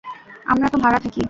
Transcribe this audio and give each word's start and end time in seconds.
আমরা 0.45 0.67
তো 0.69 0.77
ভাড়া 0.77 0.99
থাকি। 0.99 1.19